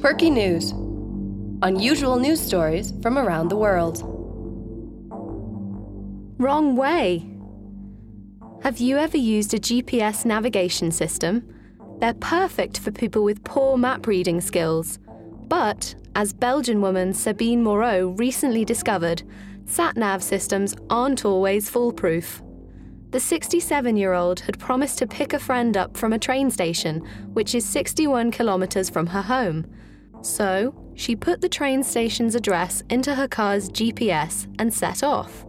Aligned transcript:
Perky 0.00 0.30
News 0.30 0.72
Unusual 1.60 2.18
news 2.18 2.40
stories 2.40 2.94
from 3.02 3.18
around 3.18 3.48
the 3.48 3.56
world. 3.56 4.00
Wrong 6.38 6.74
way. 6.74 7.26
Have 8.62 8.78
you 8.78 8.96
ever 8.96 9.18
used 9.18 9.52
a 9.52 9.58
GPS 9.58 10.24
navigation 10.24 10.90
system? 10.90 11.46
They're 11.98 12.14
perfect 12.14 12.78
for 12.78 12.90
people 12.90 13.22
with 13.24 13.44
poor 13.44 13.76
map 13.76 14.06
reading 14.06 14.40
skills. 14.40 14.98
But, 15.48 15.94
as 16.14 16.32
Belgian 16.32 16.80
woman 16.80 17.12
Sabine 17.12 17.62
Moreau 17.62 18.14
recently 18.16 18.64
discovered, 18.64 19.22
sat 19.66 19.98
nav 19.98 20.22
systems 20.22 20.74
aren't 20.88 21.26
always 21.26 21.68
foolproof. 21.68 22.40
The 23.10 23.20
67 23.20 23.98
year 23.98 24.14
old 24.14 24.40
had 24.40 24.58
promised 24.58 24.96
to 25.00 25.06
pick 25.06 25.34
a 25.34 25.38
friend 25.38 25.76
up 25.76 25.94
from 25.94 26.14
a 26.14 26.18
train 26.18 26.50
station, 26.50 27.00
which 27.34 27.54
is 27.54 27.66
61 27.66 28.30
kilometres 28.30 28.88
from 28.88 29.08
her 29.08 29.20
home. 29.20 29.66
So, 30.22 30.74
she 30.94 31.16
put 31.16 31.40
the 31.40 31.48
train 31.48 31.82
station's 31.82 32.34
address 32.34 32.82
into 32.90 33.14
her 33.14 33.28
car's 33.28 33.70
GPS 33.70 34.46
and 34.58 34.72
set 34.72 35.02
off. 35.02 35.46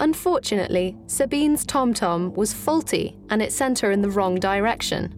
Unfortunately, 0.00 0.96
Sabine's 1.06 1.64
TomTom 1.64 2.34
was 2.34 2.52
faulty 2.52 3.16
and 3.30 3.40
it 3.40 3.52
sent 3.52 3.78
her 3.78 3.92
in 3.92 4.02
the 4.02 4.10
wrong 4.10 4.40
direction. 4.40 5.14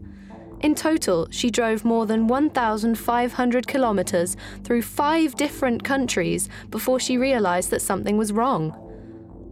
In 0.61 0.75
total, 0.75 1.29
she 1.31 1.51
drove 1.51 1.85
more 1.85 2.07
than 2.07 2.29
1,500 2.29 3.67
kilometres 3.67 4.37
through 4.65 4.83
five 4.83 5.35
different 5.37 5.85
countries 5.85 6.49
before 6.71 7.01
she 7.01 7.19
realised 7.19 7.71
that 7.71 7.83
something 7.83 8.17
was 8.17 8.33
wrong. 8.33 8.75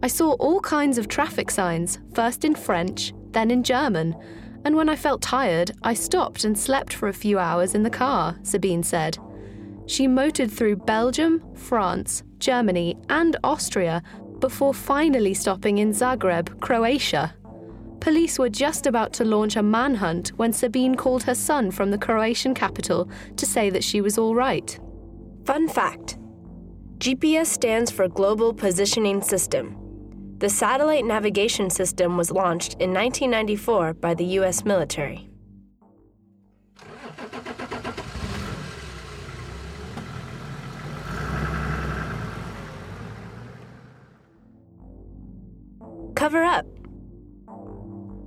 I 0.03 0.07
saw 0.07 0.33
all 0.33 0.59
kinds 0.59 0.97
of 0.97 1.07
traffic 1.07 1.49
signs, 1.49 1.99
first 2.13 2.45
in 2.45 2.53
French, 2.53 3.13
then 3.31 3.49
in 3.49 3.63
German, 3.63 4.15
and 4.65 4.75
when 4.75 4.89
I 4.89 4.95
felt 4.95 5.21
tired, 5.21 5.71
I 5.83 5.93
stopped 5.93 6.43
and 6.43 6.57
slept 6.57 6.91
for 6.91 7.07
a 7.07 7.13
few 7.13 7.37
hours 7.37 7.75
in 7.75 7.83
the 7.83 7.89
car, 7.89 8.37
Sabine 8.41 8.81
said. 8.81 9.17
She 9.85 10.07
motored 10.07 10.51
through 10.51 10.77
Belgium, 10.77 11.43
France, 11.53 12.23
Germany, 12.39 12.97
and 13.07 13.37
Austria 13.43 14.01
before 14.39 14.73
finally 14.73 15.35
stopping 15.35 15.77
in 15.77 15.91
Zagreb, 15.91 16.59
Croatia. 16.59 17.35
Police 17.99 18.39
were 18.39 18.49
just 18.49 18.87
about 18.87 19.13
to 19.13 19.23
launch 19.23 19.55
a 19.55 19.63
manhunt 19.63 20.29
when 20.37 20.51
Sabine 20.51 20.95
called 20.95 21.23
her 21.23 21.35
son 21.35 21.69
from 21.69 21.91
the 21.91 21.97
Croatian 21.97 22.55
capital 22.55 23.07
to 23.37 23.45
say 23.45 23.69
that 23.69 23.83
she 23.83 24.01
was 24.01 24.17
all 24.17 24.33
right. 24.33 24.79
Fun 25.45 25.69
fact 25.69 26.17
GPS 26.97 27.47
stands 27.47 27.91
for 27.91 28.07
Global 28.07 28.51
Positioning 28.51 29.21
System. 29.21 29.84
The 30.37 30.49
satellite 30.49 31.05
navigation 31.05 31.69
system 31.69 32.17
was 32.17 32.29
launched 32.29 32.73
in 32.73 32.93
1994 32.93 33.93
by 33.93 34.13
the 34.13 34.25
U.S. 34.25 34.65
military. 34.65 35.29
Cover 46.15 46.43
up. 46.43 46.65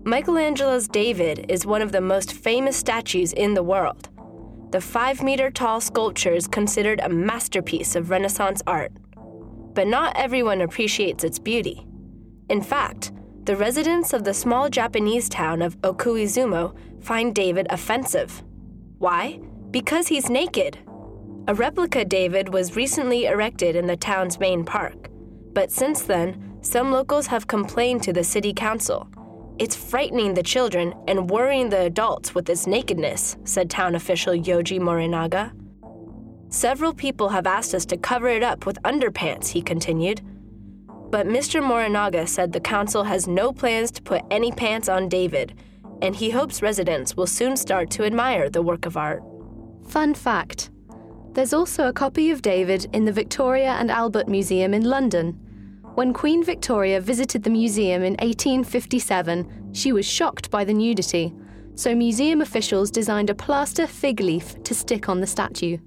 Michelangelo's 0.05 0.89
David 0.89 1.45
is 1.51 1.67
one 1.67 1.83
of 1.83 1.93
the 1.93 2.01
most 2.01 2.33
famous 2.33 2.79
statues 2.79 3.35
in 3.35 3.53
the 3.53 3.63
world. 3.63 4.09
The 4.71 4.81
five 4.81 5.23
meter 5.23 5.51
tall 5.51 5.83
sculpture 5.83 6.33
is 6.33 6.47
considered 6.47 7.01
a 7.01 7.11
masterpiece 7.11 7.95
of 7.95 8.09
Renaissance 8.09 8.63
art. 8.67 8.93
But 9.75 9.87
not 9.87 10.17
everyone 10.17 10.63
appreciates 10.63 11.23
its 11.23 11.39
beauty. 11.39 11.85
In 12.49 12.63
fact, 12.63 13.13
the 13.45 13.57
residents 13.57 14.13
of 14.13 14.25
the 14.25 14.35
small 14.35 14.69
Japanese 14.69 15.29
town 15.29 15.63
of 15.63 15.81
Okuizumo 15.83 16.77
find 17.01 17.35
David 17.35 17.67
offensive. 17.71 18.43
Why? 18.99 19.41
Because 19.71 20.09
he's 20.09 20.29
naked. 20.29 20.79
A 21.47 21.55
replica 21.55 22.05
David 22.05 22.53
was 22.53 22.77
recently 22.77 23.27
erected 23.27 23.77
in 23.77 23.87
the 23.87 23.97
town's 23.97 24.39
main 24.39 24.65
park, 24.65 25.09
but 25.53 25.71
since 25.71 26.03
then, 26.03 26.59
some 26.61 26.93
locals 26.93 27.27
have 27.29 27.47
complained 27.47 28.03
to 28.03 28.13
the 28.13 28.25
city 28.25 28.53
council 28.53 29.09
it's 29.59 29.75
frightening 29.75 30.35
the 30.35 30.43
children 30.43 30.95
and 31.09 31.31
worrying 31.31 31.69
the 31.69 31.81
adults 31.81 32.35
with 32.35 32.49
its 32.49 32.67
nakedness, 32.67 33.37
said 33.45 33.69
town 33.69 33.97
official 33.97 34.33
Yoji 34.33 34.79
Morinaga. 34.79 35.53
Several 36.49 36.95
people 36.95 37.29
have 37.31 37.47
asked 37.47 37.75
us 37.75 37.85
to 37.87 37.97
cover 37.97 38.29
it 38.29 38.43
up 38.43 38.67
with 38.67 38.81
underpants, 38.85 39.49
he 39.49 39.61
continued. 39.61 40.21
But 41.11 41.27
Mr. 41.27 41.63
Morinaga 41.63 42.29
said 42.29 42.53
the 42.53 42.61
council 42.61 43.05
has 43.05 43.27
no 43.27 43.53
plans 43.53 43.91
to 43.93 44.03
put 44.03 44.23
any 44.31 44.53
pants 44.53 44.89
on 44.89 45.09
David, 45.09 45.55
and 46.03 46.15
he 46.15 46.31
hopes 46.31 46.63
residents 46.63 47.17
will 47.17 47.27
soon 47.27 47.57
start 47.57 47.91
to 47.93 48.05
admire 48.05 48.51
the 48.51 48.63
work 48.63 48.85
of 48.87 48.97
art. 48.97 49.23
Fun 49.89 50.15
fact 50.15 50.71
there's 51.33 51.53
also 51.53 51.87
a 51.87 51.93
copy 51.93 52.31
of 52.31 52.43
David 52.43 52.89
in 52.93 53.05
the 53.05 53.13
Victoria 53.13 53.77
and 53.79 53.93
Albert 53.93 54.27
Museum 54.27 54.75
in 54.75 54.83
London. 54.83 55.33
When 55.95 56.13
Queen 56.13 56.43
Victoria 56.43 57.01
visited 57.01 57.45
the 57.45 57.51
museum 57.51 58.03
in 58.03 58.15
1857, 58.15 59.71
she 59.73 59.93
was 59.93 60.05
shocked 60.05 60.51
by 60.51 60.65
the 60.65 60.75
nudity, 60.75 61.33
so 61.77 61.95
museum 61.95 62.41
officials 62.41 62.91
designed 62.91 63.31
a 63.31 63.37
plaster 63.37 63.87
fig 63.87 64.19
leaf 64.21 64.61
to 64.65 64.75
stick 64.75 65.09
on 65.09 65.21
the 65.21 65.27
statue. 65.29 65.79